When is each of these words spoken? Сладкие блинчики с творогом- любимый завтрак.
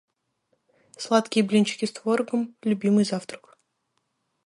Сладкие 0.97 1.43
блинчики 1.45 1.85
с 1.85 1.91
творогом- 1.91 2.55
любимый 2.63 3.05
завтрак. 3.05 3.59